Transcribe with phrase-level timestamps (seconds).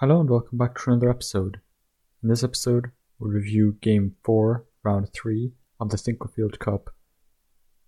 [0.00, 1.58] Hello and welcome back to another episode.
[2.22, 6.94] In this episode, we'll review Game 4, Round 3 of the Sinquefield Cup.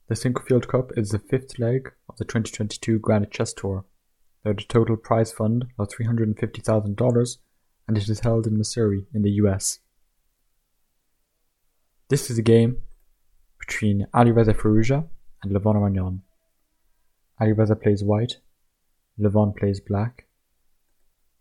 [0.09, 3.85] The Sinquefield Cup is the fifth leg of the 2022 Grand Chess Tour.
[4.43, 7.37] There is a total prize fund of $350,000
[7.87, 9.79] and it is held in Missouri in the US.
[12.09, 12.83] This is a game
[13.61, 15.07] between Alireza Firouzja
[15.45, 16.23] and Levon Aronian.
[17.41, 18.39] Alireza plays white,
[19.17, 20.27] Levon plays black.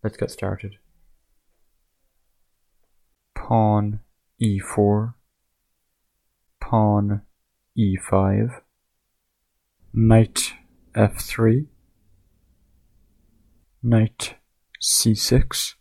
[0.03, 0.77] Let's get started.
[3.35, 3.99] Pawn
[4.41, 5.13] e4,
[6.61, 7.21] pawn
[7.77, 8.61] e5,
[9.93, 10.53] knight
[10.95, 11.65] f3,
[13.83, 14.35] knight
[14.81, 15.73] c6,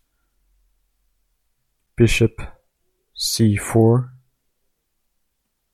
[1.96, 2.40] bishop
[3.16, 4.10] c4,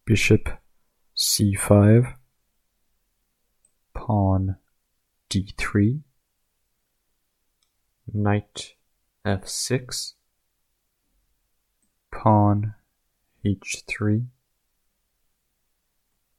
[0.05, 0.49] bishop
[1.17, 2.15] c5,
[3.95, 4.57] pawn
[5.31, 6.01] d3,
[8.13, 8.75] knight
[9.25, 10.13] f6,
[12.13, 12.75] pawn
[13.45, 14.27] h3,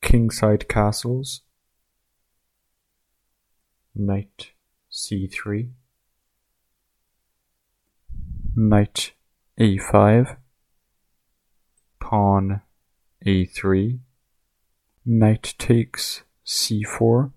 [0.02, 1.41] kingside castles,
[3.95, 4.52] knight
[4.91, 5.69] c3,
[8.55, 9.13] knight
[9.59, 10.38] a5,
[12.00, 12.61] pawn
[13.25, 14.00] a3,
[15.05, 17.31] knight takes c4,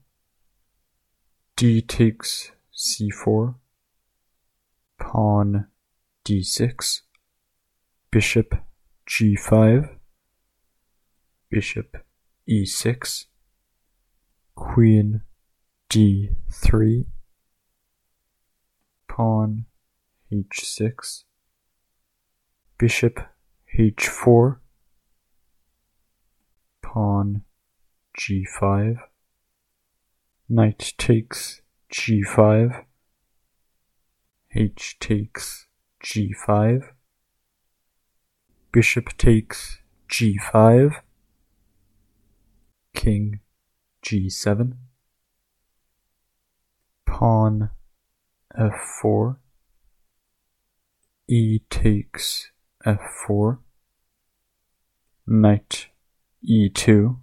[1.57, 3.55] d takes c4,
[5.09, 5.67] pawn
[6.27, 7.01] d6,
[8.11, 8.55] bishop
[9.09, 9.97] g5,
[11.51, 11.97] bishop
[12.47, 13.25] e6,
[14.55, 15.23] queen
[15.89, 17.07] d3,
[19.09, 19.65] pawn
[20.31, 21.25] h6,
[22.79, 23.19] bishop
[23.79, 24.59] h4,
[26.83, 27.43] pawn
[28.21, 28.99] g5,
[30.51, 32.85] knight takes g5,
[34.61, 35.69] h takes
[36.05, 36.89] g5,
[38.73, 39.79] bishop takes
[40.11, 40.95] g5,
[42.93, 43.39] king
[44.05, 44.73] g7,
[47.07, 47.71] pawn
[48.59, 49.37] f4,
[51.29, 52.51] e takes
[52.85, 53.59] f4,
[55.25, 55.87] knight
[56.45, 57.17] e2,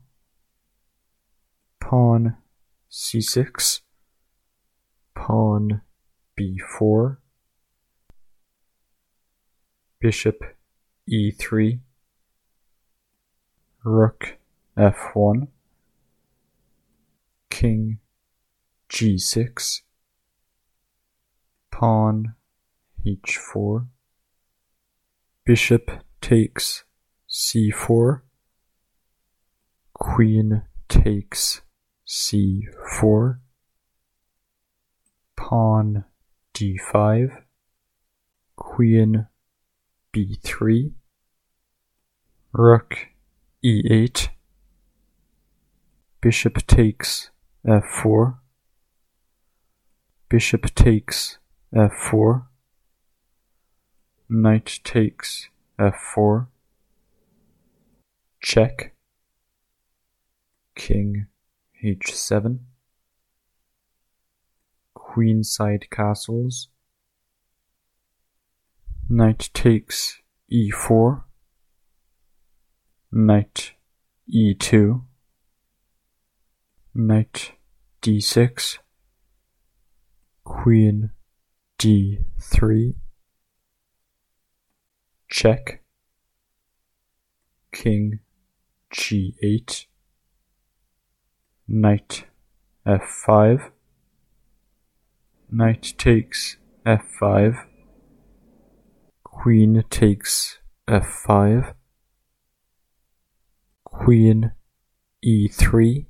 [1.82, 2.38] pawn
[2.90, 3.82] c6,
[5.14, 5.82] pawn
[6.40, 7.18] b4,
[10.06, 10.44] bishop
[11.10, 11.80] e3,
[13.84, 14.38] rook
[14.78, 15.48] f1,
[17.50, 17.98] king
[18.88, 19.82] g6,
[21.72, 22.36] pawn
[23.04, 23.88] h4,
[25.44, 25.90] bishop
[26.22, 26.84] takes
[27.28, 28.22] c4,
[29.92, 31.62] queen takes
[32.08, 33.40] c4,
[35.36, 36.06] pawn
[36.54, 37.42] d5,
[38.56, 39.26] queen
[40.16, 40.94] b3,
[42.54, 43.08] rook
[43.62, 44.30] e8,
[46.22, 47.32] bishop takes
[47.68, 48.38] f4,
[50.30, 51.38] bishop takes
[51.74, 52.46] f4,
[54.30, 56.48] knight takes f4,
[58.42, 58.94] check,
[60.76, 61.26] king
[61.84, 62.60] h7,
[64.98, 66.70] queenside castles,
[69.08, 70.20] knight takes
[70.52, 71.24] e4,
[73.12, 73.74] knight
[74.34, 75.02] e2,
[76.96, 77.52] knight
[78.02, 78.80] d6,
[80.44, 81.12] queen
[81.78, 82.96] d3,
[85.30, 85.84] check,
[87.72, 88.20] king
[88.92, 89.86] g8,
[91.68, 92.26] knight
[92.88, 93.70] f5,
[95.52, 97.66] knight takes f5,
[99.46, 100.58] queen takes
[100.88, 101.76] f5,
[103.84, 104.52] queen
[105.24, 106.08] e3,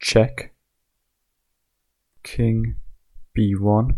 [0.00, 0.54] check,
[2.22, 2.76] king
[3.36, 3.94] b1,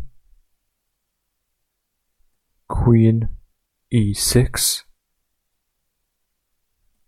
[2.67, 3.29] queen
[3.95, 4.83] e6,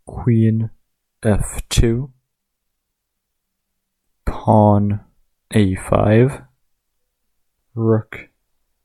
[0.06, 0.70] queen
[1.24, 2.10] f2,
[4.24, 5.00] pawn
[5.52, 6.46] a5,
[7.74, 8.28] rook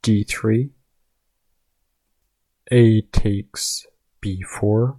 [0.02, 0.72] d3,
[2.74, 3.86] a takes
[4.26, 4.98] b4,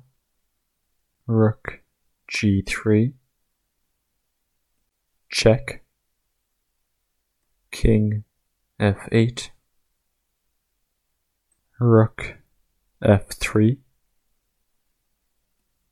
[1.26, 1.80] rook
[2.32, 3.14] g3,
[5.28, 5.82] check,
[7.72, 8.22] king
[8.80, 9.50] f8,
[11.80, 12.36] rook
[13.02, 13.78] f3,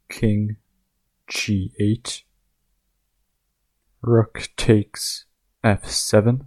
[0.09, 0.57] king
[1.29, 2.23] g8,
[4.03, 5.25] rook takes
[5.65, 6.43] f7,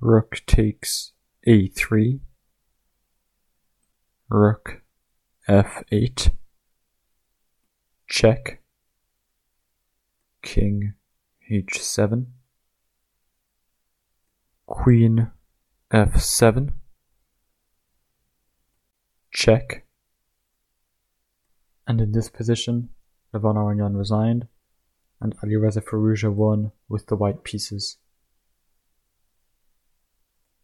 [0.00, 1.12] Rook takes
[1.48, 2.20] a3.
[4.28, 4.82] Rook
[5.48, 6.30] f8.
[8.08, 8.60] Check.
[10.42, 10.94] King
[11.48, 12.26] h7.
[14.66, 15.30] Queen
[15.92, 16.72] f7.
[19.32, 19.84] Check.
[21.86, 22.88] And in this position,
[23.32, 24.48] Levon Aronian resigned,
[25.20, 27.98] and Alireza Firouzja won with the white pieces.